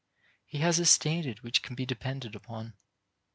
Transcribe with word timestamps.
He 0.47 0.57
has 0.57 0.79
a 0.79 0.85
standard 0.87 1.41
which 1.41 1.61
can 1.61 1.75
be 1.75 1.85
depended 1.85 2.33
upon. 2.35 2.73